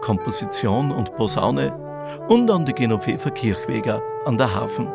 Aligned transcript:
Komposition 0.00 0.92
und 0.92 1.14
Posaune 1.16 1.76
und 2.28 2.50
an 2.50 2.64
die 2.64 2.72
Genoveva 2.72 3.30
Kirchweger 3.30 4.02
an 4.24 4.38
der 4.38 4.54
Hafen. 4.54 4.88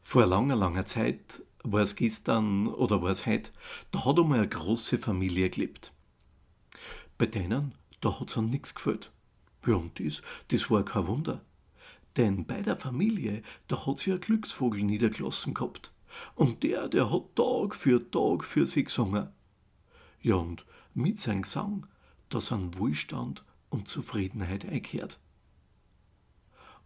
Vor 0.00 0.26
langer, 0.26 0.56
langer 0.56 0.86
Zeit, 0.86 1.42
war 1.64 1.82
es 1.82 1.96
gestern 1.96 2.68
oder 2.68 3.02
war 3.02 3.10
es 3.10 3.26
heute, 3.26 3.50
da 3.90 4.04
hat 4.04 4.18
einmal 4.18 4.38
eine 4.38 4.48
große 4.48 4.98
Familie 4.98 5.50
gelebt. 5.50 5.92
Bei 7.16 7.26
denen, 7.26 7.74
da 8.00 8.20
hat 8.20 8.30
es 8.30 8.38
an 8.38 8.50
nichts 8.50 8.74
gefällt. 8.74 9.10
Ja, 9.66 9.74
und 9.74 9.98
das, 10.00 10.22
das 10.48 10.70
war 10.70 10.84
kein 10.84 11.06
Wunder. 11.06 11.40
Denn 12.16 12.46
bei 12.46 12.62
der 12.62 12.76
Familie, 12.76 13.42
da 13.68 13.86
hat 13.86 13.98
sie 13.98 14.12
ein 14.12 14.20
Glücksvogel 14.20 14.82
niedergelassen 14.82 15.54
gehabt. 15.54 15.92
Und 16.34 16.62
der, 16.62 16.88
der 16.88 17.10
hat 17.10 17.36
Tag 17.36 17.74
für 17.74 18.10
Tag 18.10 18.44
für 18.44 18.66
sie 18.66 18.84
gesungen. 18.84 19.28
Ja, 20.20 20.36
und 20.36 20.64
mit 20.94 21.18
seinem 21.18 21.42
Gesang, 21.42 21.86
da 22.28 22.40
sind 22.40 22.78
Wohlstand 22.78 23.44
und 23.70 23.88
Zufriedenheit 23.88 24.64
eingekehrt. 24.64 25.18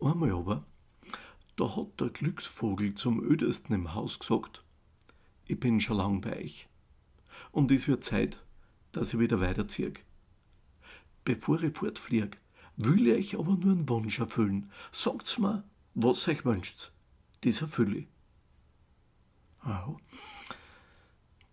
Einmal 0.00 0.32
aber, 0.32 0.64
da 1.56 1.76
hat 1.76 2.00
der 2.00 2.10
Glücksvogel 2.10 2.94
zum 2.94 3.22
ödesten 3.22 3.74
im 3.74 3.94
Haus 3.94 4.18
gesagt, 4.18 4.62
ich 5.46 5.58
bin 5.58 5.80
schon 5.80 5.96
lang 5.96 6.20
bei 6.20 6.44
euch. 6.44 6.68
Und 7.52 7.70
es 7.70 7.88
wird 7.88 8.04
Zeit, 8.04 8.44
dass 8.92 9.14
ich 9.14 9.20
wieder 9.20 9.40
weiterziehe. 9.40 9.92
Bevor 11.24 11.62
ich 11.62 11.76
fortflieg, 11.76 12.38
will 12.76 13.08
ich 13.08 13.34
euch 13.34 13.40
aber 13.40 13.56
nur 13.56 13.72
einen 13.72 13.88
Wunsch 13.88 14.18
erfüllen. 14.18 14.70
Sagt's 14.92 15.38
mir, 15.38 15.64
was 15.94 16.28
euch 16.28 16.44
wünscht. 16.44 16.92
Das 17.40 17.60
erfülle 17.60 17.98
ich. 17.98 18.08
Oh. 19.64 19.96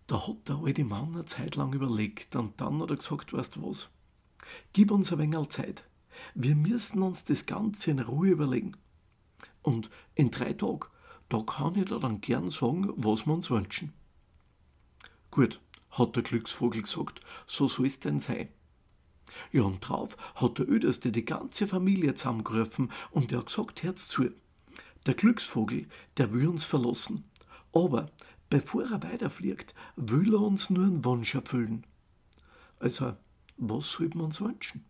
Da 0.06 0.28
hat 0.28 0.48
der 0.48 0.56
alte 0.56 0.84
Mann 0.84 1.14
eine 1.14 1.24
Zeit 1.24 1.56
lang 1.56 1.72
überlegt 1.72 2.36
und 2.36 2.60
dann 2.60 2.80
hat 2.80 2.90
er 2.90 2.96
gesagt, 2.96 3.32
weißt 3.32 3.56
du 3.56 3.68
was? 3.68 3.88
Gib 4.72 4.90
uns 4.90 5.12
ein 5.12 5.18
wenig 5.18 5.48
Zeit. 5.48 5.84
Wir 6.34 6.54
müssen 6.54 7.02
uns 7.02 7.24
das 7.24 7.46
Ganze 7.46 7.90
in 7.90 8.00
Ruhe 8.00 8.28
überlegen. 8.28 8.76
Und 9.62 9.90
in 10.14 10.30
drei 10.30 10.52
Tagen, 10.52 10.86
da 11.28 11.42
kann 11.42 11.74
ich 11.74 11.86
dir 11.86 11.98
dann 11.98 12.20
gern 12.20 12.48
sagen, 12.48 12.92
was 12.96 13.26
wir 13.26 13.34
uns 13.34 13.50
wünschen. 13.50 13.92
Gut, 15.30 15.60
hat 15.90 16.14
der 16.14 16.22
Glücksvogel 16.22 16.82
gesagt, 16.82 17.20
so 17.46 17.66
soll 17.66 17.86
es 17.86 17.98
denn 17.98 18.20
sein. 18.20 18.48
Ja, 19.50 19.62
und 19.62 19.80
drauf 19.80 20.16
hat 20.36 20.58
der 20.58 20.68
Öderste 20.68 21.10
die 21.10 21.24
ganze 21.24 21.66
Familie 21.66 22.14
zusammengerufen 22.14 22.92
und 23.10 23.32
er 23.32 23.38
hat 23.38 23.46
gesagt, 23.46 23.82
Herz 23.82 24.08
zu. 24.08 24.30
Der 25.04 25.14
Glücksvogel, 25.14 25.88
der 26.16 26.32
will 26.32 26.48
uns 26.48 26.64
verlassen. 26.64 27.24
Aber 27.76 28.10
bevor 28.48 28.84
er 28.84 29.02
weiterfliegt, 29.02 29.74
will 29.96 30.32
er 30.32 30.40
uns 30.40 30.70
nur 30.70 30.84
einen 30.84 31.04
Wunsch 31.04 31.34
erfüllen. 31.34 31.84
Also, 32.78 33.14
was 33.58 33.90
sollten 33.90 34.18
wir 34.18 34.24
uns 34.24 34.40
wünschen? 34.40 34.84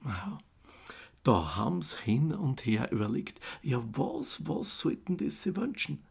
Wow. 0.00 0.38
Da 1.24 1.56
haben's 1.56 1.98
hin 1.98 2.32
und 2.32 2.66
her 2.66 2.90
überlegt, 2.92 3.40
ja, 3.62 3.82
was, 3.96 4.46
was 4.46 4.78
sollten 4.78 5.16
das 5.16 5.42
sie 5.42 5.56
wünschen? 5.56 6.04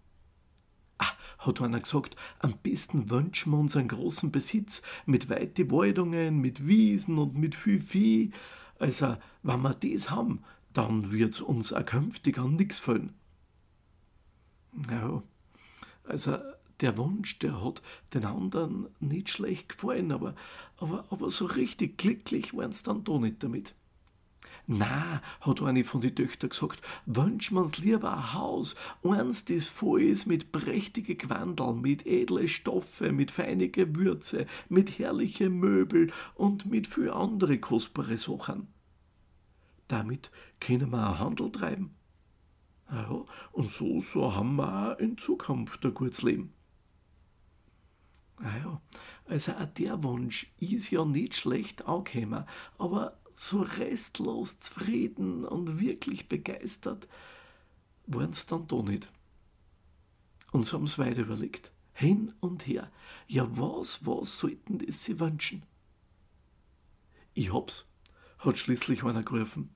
Ah, 0.97 1.11
hat 1.39 1.61
einer 1.61 1.79
gesagt, 1.79 2.15
am 2.39 2.53
besten 2.57 3.09
wünschen 3.09 3.51
wir 3.51 3.59
uns 3.59 3.75
einen 3.75 3.87
großen 3.87 4.31
Besitz 4.31 4.81
mit 5.05 5.29
weite 5.29 5.71
Waldungen, 5.71 6.39
mit 6.39 6.67
Wiesen 6.67 7.17
und 7.17 7.35
mit 7.35 7.55
viel 7.55 7.81
Vieh. 7.81 8.31
Also, 8.77 9.17
wenn 9.43 9.61
wir 9.61 9.73
das 9.73 10.09
haben, 10.09 10.43
dann 10.73 11.11
wird's 11.11 11.41
uns 11.41 11.73
auch 11.73 11.85
künftig 11.85 12.37
an 12.37 12.55
nichts 12.55 12.79
fehlen. 12.79 13.13
Ja, 14.89 15.23
also 16.03 16.37
der 16.81 16.97
Wunsch, 16.97 17.37
der 17.39 17.63
hat 17.63 17.81
den 18.13 18.25
anderen 18.25 18.87
nicht 18.99 19.29
schlecht 19.29 19.69
gefallen, 19.69 20.11
aber, 20.11 20.35
aber, 20.77 21.05
aber 21.09 21.29
so 21.29 21.45
richtig 21.45 21.97
glücklich 21.97 22.55
waren 22.55 22.71
sie 22.73 22.83
dann 22.83 23.03
doch 23.03 23.19
nicht 23.19 23.43
damit. 23.43 23.75
Na, 24.67 25.21
hat 25.41 25.61
eine 25.61 25.83
von 25.83 26.01
den 26.01 26.15
Töchtern 26.15 26.49
gesagt, 26.49 26.81
wünsch 27.05 27.51
uns 27.51 27.77
lieber 27.79 28.15
ein 28.15 28.33
Haus, 28.33 28.75
eins, 29.03 29.45
das 29.45 29.67
voll 29.67 30.03
ist 30.03 30.27
mit 30.27 30.51
prächtige 30.51 31.15
Gewandel, 31.15 31.73
mit 31.73 32.05
edle 32.05 32.47
Stoffe, 32.47 33.11
mit 33.11 33.31
feine 33.31 33.69
Gewürze, 33.69 34.45
mit 34.69 34.97
herrliche 34.97 35.49
Möbel 35.49 36.11
und 36.35 36.65
mit 36.65 36.87
viel 36.87 37.11
andere 37.11 37.59
kostbare 37.59 38.17
Sachen. 38.17 38.67
Damit 39.87 40.31
können 40.59 40.91
wir 40.91 41.09
auch 41.09 41.19
Handel 41.19 41.51
treiben. 41.51 41.95
Ja, 42.91 43.25
und 43.53 43.71
so, 43.71 44.01
so 44.01 44.35
haben 44.35 44.57
wir 44.57 44.91
auch 44.93 44.99
in 44.99 45.17
Zukunft 45.17 45.85
ein 45.85 45.93
gutes 45.93 46.21
Leben. 46.23 46.53
Naja, 48.39 48.81
also 49.25 49.53
auch 49.53 49.65
der 49.77 50.03
Wunsch 50.03 50.51
ist 50.59 50.91
ja 50.91 51.05
nicht 51.05 51.35
schlecht 51.35 51.85
angekommen, 51.85 52.43
aber 52.77 53.17
so 53.35 53.61
restlos 53.61 54.59
zufrieden 54.59 55.45
und 55.45 55.79
wirklich 55.79 56.27
begeistert 56.27 57.07
waren 58.07 58.33
sie 58.33 58.47
dann 58.47 58.67
doch 58.67 58.83
nicht. 58.83 59.09
Und 60.51 60.65
so 60.65 60.77
haben 60.77 60.87
sie 60.87 60.97
weiter 60.97 61.21
überlegt. 61.21 61.71
Hin 61.93 62.33
und 62.39 62.67
her. 62.67 62.91
Ja, 63.27 63.47
was, 63.57 64.05
was 64.05 64.37
sollten 64.37 64.79
das 64.79 65.03
sie 65.03 65.19
wünschen? 65.19 65.63
Ich 67.33 67.53
hab's, 67.53 67.85
hat 68.39 68.57
schließlich 68.57 69.03
einer 69.03 69.23
gerufen. 69.23 69.69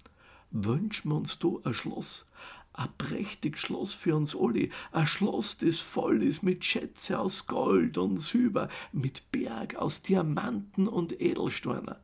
Wünschen 0.52 1.12
wir 1.12 1.16
uns 1.16 1.40
da 1.40 1.50
ein 1.64 1.74
Schloss, 1.74 2.26
ein 2.76 2.90
prächtiges 2.98 3.62
Schloss 3.62 3.94
für 3.94 4.16
uns 4.16 4.36
alle, 4.36 4.70
ein 4.92 5.08
Schloss, 5.08 5.58
das 5.58 5.80
voll 5.80 6.24
ist 6.24 6.44
mit 6.44 6.66
Schätze 6.66 7.18
aus 7.20 7.48
Gold 7.48 7.98
und 7.98 8.18
Silber, 8.18 8.70
mit 8.92 9.32
Berg 9.32 9.76
aus 9.76 10.02
Diamanten 10.02 10.88
und 10.88 11.20
Edelsteinen. 11.22 11.96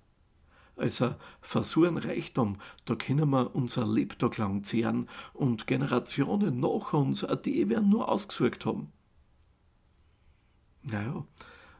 Also 0.77 1.15
einen 1.75 1.97
Reichtum, 1.97 2.57
da 2.85 2.95
können 2.95 3.29
wir 3.29 3.53
unser 3.53 3.85
Lebtag 3.85 4.37
lang 4.37 4.63
zehren 4.63 5.09
und 5.33 5.67
Generationen 5.67 6.59
nach 6.59 6.93
uns, 6.93 7.25
die 7.45 7.69
werden 7.69 7.89
nur 7.89 8.09
ausgesucht 8.09 8.65
haben. 8.65 8.91
Naja, 10.83 11.25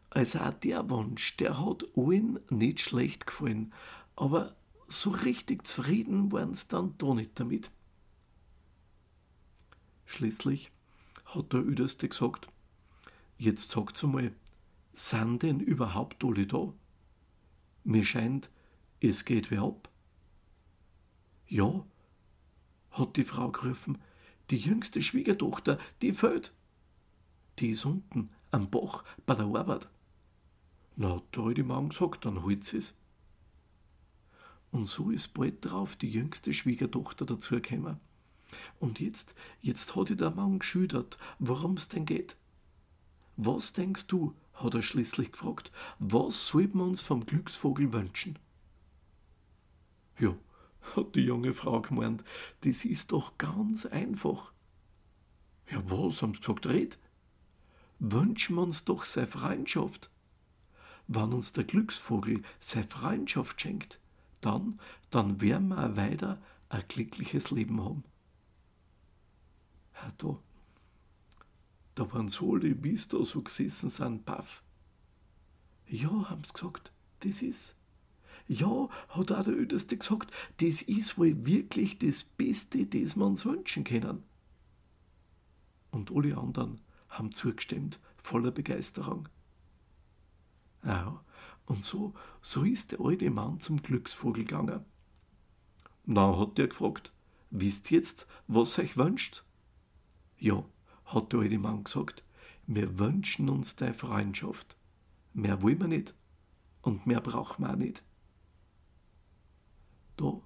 also 0.10 0.40
auch 0.40 0.54
der 0.54 0.90
Wunsch, 0.90 1.38
der 1.38 1.66
hat 1.66 1.86
allen 1.96 2.40
nicht 2.50 2.82
schlecht 2.82 3.26
gefallen, 3.26 3.74
aber 4.16 4.54
so 4.88 5.12
richtig 5.12 5.66
zufrieden 5.66 6.32
waren 6.34 6.54
sie 6.54 6.68
dann 6.68 6.96
doch 6.98 7.16
nicht 7.16 7.40
damit. 7.40 7.72
Schließlich 10.12 10.74
hat 11.24 11.54
der 11.54 11.66
Öderste 11.66 12.10
gesagt, 12.10 12.50
jetzt 13.38 13.72
sagt's 13.72 14.04
einmal, 14.04 14.34
sind 14.92 15.42
denn 15.42 15.62
überhaupt 15.62 16.22
alle 16.26 16.46
da? 16.46 16.74
Mir 17.86 18.04
scheint, 18.04 18.50
es 19.00 19.24
geht 19.24 19.52
wer 19.52 19.62
ab. 19.62 19.90
Ja, 21.48 21.86
hat 22.92 23.16
die 23.16 23.24
Frau 23.24 23.52
gerufen, 23.52 24.00
die 24.50 24.58
jüngste 24.58 25.02
Schwiegertochter, 25.02 25.80
die 26.02 26.12
fällt. 26.12 26.52
Die 27.60 27.70
ist 27.70 27.86
unten 27.86 28.32
am 28.52 28.70
Bach 28.70 29.06
bei 29.26 29.36
der 29.36 29.46
Arbeit. 29.46 29.88
Na, 30.98 31.16
hat 31.16 31.58
die 31.58 31.64
Mann 31.64 31.88
gesagt, 31.88 32.26
dann 32.26 32.44
holt 32.44 32.66
sie's. 32.66 32.94
Und 34.72 34.88
so 34.88 35.10
ist 35.10 35.34
bald 35.34 35.64
drauf 35.64 35.96
die 35.96 36.12
jüngste 36.12 36.54
Schwiegertochter 36.54 37.26
dazugekommen. 37.26 38.11
Und 38.80 39.00
jetzt, 39.00 39.34
jetzt 39.62 39.96
hat 39.96 40.10
ihr 40.10 40.16
der 40.16 40.32
Mann 40.32 40.60
geschüdert, 40.60 41.18
es 41.76 41.90
denn 41.90 42.06
geht. 42.06 42.36
Was 43.38 43.74
denkst 43.74 44.08
du, 44.08 44.36
hat 44.54 44.76
er 44.76 44.82
schließlich 44.82 45.32
gefragt, 45.32 45.72
was 46.00 46.48
sollten 46.48 46.78
wir 46.78 46.86
uns 46.86 47.02
vom 47.02 47.26
Glücksvogel 47.26 47.92
wünschen? 47.94 48.38
Ja, 50.20 50.36
hat 50.96 51.16
die 51.16 51.22
junge 51.22 51.54
Frau 51.54 51.82
gemeint, 51.82 52.24
das 52.62 52.86
ist 52.86 53.12
doch 53.12 53.38
ganz 53.38 53.86
einfach. 53.86 54.52
Ja, 55.70 55.82
was, 55.90 56.22
haben 56.22 56.34
sie 56.34 56.42
gesagt, 56.42 56.68
red. 56.68 56.98
Wünschen 58.00 58.56
wir 58.56 58.64
uns 58.64 58.84
doch 58.84 59.06
seine 59.06 59.28
Freundschaft. 59.28 60.10
Wenn 61.08 61.34
uns 61.34 61.54
der 61.54 61.64
Glücksvogel 61.64 62.44
seine 62.60 62.88
Freundschaft 62.88 63.62
schenkt, 63.62 64.00
dann, 64.42 64.80
dann 65.10 65.40
werden 65.40 65.70
wir 65.70 65.96
weiter 65.96 66.42
ein 66.70 66.84
glückliches 66.88 67.52
Leben 67.52 67.84
haben. 67.84 68.04
Ja, 70.02 70.12
da, 70.18 70.38
Da 71.96 72.12
waren 72.14 72.30
so 72.30 72.54
alle, 72.54 72.84
wie 72.84 72.96
da 72.96 73.24
so 73.24 73.42
gesessen 73.42 73.90
sind, 73.90 74.26
baff. 74.26 74.64
Ja, 75.88 76.30
haben 76.30 76.44
sie 76.44 76.54
gesagt, 76.54 76.92
das 77.20 77.42
ist. 77.42 77.76
Ja, 78.48 78.90
hat 79.10 79.32
auch 79.32 79.44
der 79.44 79.54
Öderste 79.54 79.98
gesagt, 79.98 80.32
das 80.58 80.82
ist 80.82 81.18
wohl 81.18 81.46
wirklich 81.46 82.00
das 82.00 82.24
Beste, 82.24 82.86
das 82.86 83.16
wir 83.16 83.26
uns 83.26 83.46
wünschen 83.46 83.84
können. 83.84 84.24
Und 85.92 86.12
alle 86.12 86.38
anderen 86.38 86.82
haben 87.10 87.34
zugestimmt, 87.34 88.00
voller 88.24 88.52
Begeisterung. 88.52 89.28
Ja, 90.84 91.24
und 91.66 91.84
so, 91.84 92.14
so 92.42 92.64
ist 92.64 92.94
der 92.94 93.02
alte 93.02 93.30
Mann 93.30 93.60
zum 93.60 93.82
Glücksvogel 93.82 94.46
gegangen. 94.46 94.84
Na, 96.06 96.38
hat 96.40 96.58
der 96.58 96.68
gefragt, 96.68 97.12
wisst 97.52 97.92
jetzt, 97.92 98.28
was 98.48 98.80
euch 98.80 98.98
wünscht? 98.98 99.44
Ja, 100.42 100.66
hat 101.06 101.34
der 101.34 101.42
alte 101.42 101.60
Mann 101.60 101.84
gesagt, 101.84 102.24
wir 102.66 102.98
wünschen 102.98 103.48
uns 103.48 103.76
deine 103.76 103.94
Freundschaft. 103.94 104.76
Mehr 105.34 105.62
wollen 105.62 105.80
wir 105.80 105.88
nicht 105.88 106.16
und 106.82 107.06
mehr 107.06 107.22
brauchen 107.22 107.64
wir 107.64 107.70
auch 107.70 107.76
nicht. 107.76 108.04
Da, 110.18 110.42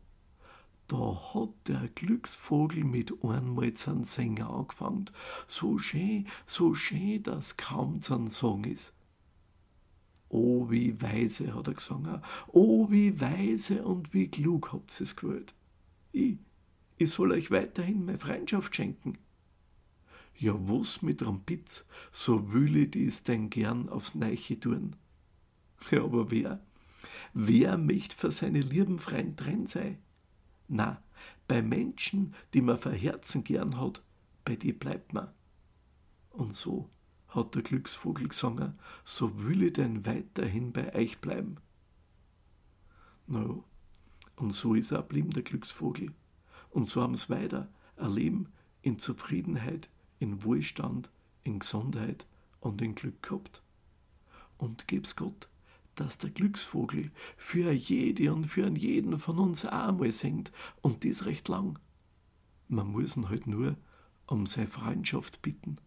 da 0.88 1.34
hat 1.34 1.54
der 1.68 1.88
Glücksvogel 1.96 2.84
mit 2.84 3.24
einmal 3.24 3.74
zu 3.74 4.04
Singen 4.04 4.46
angefangen. 4.46 5.06
So 5.48 5.78
schön, 5.78 6.28
so 6.46 6.76
schön, 6.76 7.24
dass 7.24 7.56
kaum 7.56 8.02
zu 8.02 8.28
Song 8.28 8.66
ist. 8.66 8.94
Oh, 10.28 10.70
wie 10.70 11.02
weise, 11.02 11.56
hat 11.56 11.68
er 11.68 11.74
gesungen. 11.74 12.22
Oh, 12.48 12.92
wie 12.92 13.22
weise 13.22 13.86
und 13.86 14.14
wie 14.14 14.28
klug 14.28 14.74
habt 14.74 15.00
ihr 15.00 15.06
es 15.06 15.16
gewählt. 15.16 15.54
Ich, 16.12 16.38
ich 16.98 17.12
soll 17.12 17.32
euch 17.32 17.50
weiterhin 17.50 18.04
meine 18.04 18.18
Freundschaft 18.18 18.76
schenken. 18.76 19.20
Ja, 20.38 20.54
was 20.68 21.02
mit 21.02 21.26
Rampitz, 21.26 21.86
so 22.12 22.52
will 22.52 22.76
ich 22.76 22.92
dies 22.92 23.24
denn 23.24 23.50
gern 23.50 23.88
aufs 23.90 24.16
Neiche 24.16 24.60
tun. 24.60 24.96
Ja, 25.92 26.04
aber 26.04 26.30
wer? 26.30 26.60
Wer 27.34 27.78
möchte 27.78 28.16
für 28.16 28.32
seine 28.32 28.62
lieben 28.62 29.00
Freund 29.00 29.40
drin 29.40 29.68
sein? 29.68 29.98
Na, 30.68 31.02
bei 31.48 31.62
Menschen, 31.62 32.34
die 32.54 32.62
man 32.62 32.78
von 32.78 32.94
Herzen 32.94 33.44
gern 33.44 33.80
hat, 33.80 34.02
bei 34.44 34.56
die 34.56 34.74
bleibt 34.74 35.14
man. 35.14 35.30
Und 36.32 36.54
so 36.54 36.90
hat 37.30 37.56
der 37.56 37.62
Glücksvogel 37.62 38.30
gesungen, 38.30 38.78
so 39.04 39.44
will 39.44 39.64
ich 39.64 39.74
denn 39.74 40.06
weiterhin 40.06 40.72
bei 40.72 40.94
euch 40.94 41.20
bleiben. 41.20 41.58
Na 43.28 43.42
ja, 43.42 43.64
und 44.36 44.54
so 44.54 44.76
ist 44.76 44.92
er 44.92 45.02
blieben 45.02 45.32
der 45.32 45.44
Glücksvogel. 45.44 46.12
Und 46.72 46.88
so 46.88 47.02
haben 47.02 47.16
sie 47.16 47.30
weiter 47.30 47.70
ein 47.96 48.12
Leben 48.12 48.54
in 48.82 49.00
Zufriedenheit, 49.00 49.90
in 50.26 50.44
Wohlstand, 50.44 51.12
in 51.44 51.60
Gesundheit 51.60 52.26
und 52.60 52.82
in 52.82 52.96
Glück 52.96 53.22
gehabt. 53.22 53.62
Und 54.58 54.88
gib's 54.88 55.16
Gott, 55.16 55.48
dass 55.96 56.18
der 56.18 56.32
Glücksvogel 56.32 57.12
für 57.38 57.72
jede 57.72 58.34
und 58.34 58.46
für 58.46 58.68
jeden 58.68 59.20
von 59.20 59.38
uns 59.38 59.66
einmal 59.66 60.12
singt 60.12 60.52
und 60.82 61.04
dies 61.04 61.26
recht 61.26 61.48
lang. 61.48 61.78
Man 62.68 62.88
muss 62.88 63.16
ihn 63.16 63.30
halt 63.30 63.46
nur 63.46 63.76
um 64.26 64.48
seine 64.48 64.68
Freundschaft 64.68 65.44
bitten. 65.44 65.78